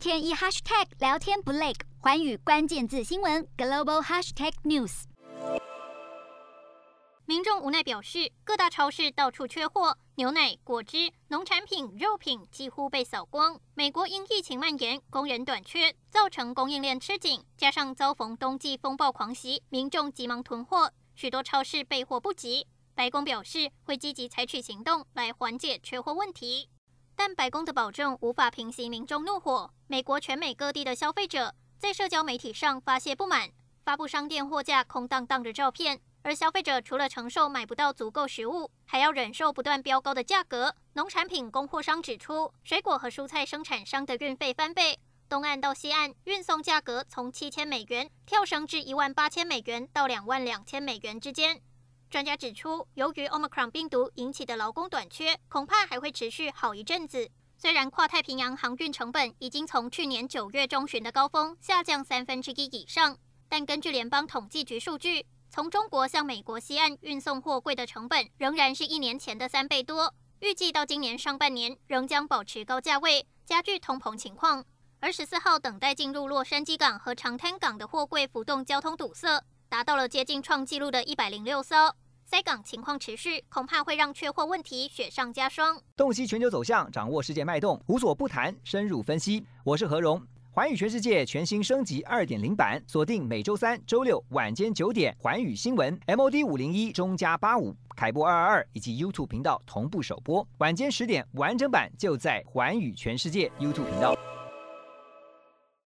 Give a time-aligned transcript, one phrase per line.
[0.00, 5.02] 天一 hashtag 聊天不累，寰宇关键字新闻 global hashtag news。
[7.26, 13.60] 民众无奈表示，各大超市到处缺货，牛奶、果汁、农产品、肉品几乎被扫光。
[13.74, 22.66] 美国因疫情蔓延，工人短缺，造成供应链吃紧，加上遭逢冬季风暴狂袭，民众急忙囤货，许多超市备货不及。
[22.94, 26.70] 白宫表示会积极采取行动来缓解缺货问题。
[27.22, 29.70] 但白宫的保证无法平息民众怒火。
[29.88, 33.50] 美国全美各地的消费者在社交媒体上发泄不满，
[33.84, 36.00] 发布商店货架空荡荡的照片。
[36.22, 40.74] 而消费者除了承受买不到足够食物，还要忍受不断飙高的价格。
[40.94, 44.98] 农产品供货商指出，水果和蔬菜生产商的运费翻倍，
[45.28, 51.60] 东岸到西岸运送价格从七千美元跳升至一万八千美元到两万两千美元之间。
[52.10, 57.30] 专家指出，由于 Omicron 病毒引起的劳工短缺，恐怕还会持续好一阵子。
[57.56, 63.16] 虽然跨太平洋航运成本已经从去年九月中旬的高峰下降三分之一以上，
[63.48, 70.12] 但根据联邦统计局数据，从中国向美国西岸运送货柜的成本仍然是一年前的三倍多。
[70.40, 74.64] 预计到今年上半年仍将保持高价位，加剧通膨情况。
[74.98, 79.44] 而十四号等待进入洛杉矶港和长滩港的货柜浮动交通堵塞。
[79.70, 85.80] 达到了接近创纪录的一百零六艘，塞港情况持续，恐怕会让缺货问题雪上加霜。
[85.96, 89.46] 洞悉全球走向，掌握世界脉动，无所不谈，深入分析。
[89.62, 104.18] 我是何荣，寰宇全世界全新升级二点零版，锁定每周三、周六晚间九点，寰宇新闻 MOD 五零一中加八五凯播二二二以及 YouTube 频道同步首播，晚间十点完整版就在寰宇全世界 YouTube 频道。